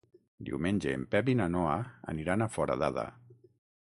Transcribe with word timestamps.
Diumenge 0.45 0.93
en 0.99 1.03
Pep 1.11 1.29
i 1.33 1.35
na 1.41 1.45
Noa 1.55 1.75
aniran 2.15 2.45
a 2.47 2.47
Foradada. 2.57 3.05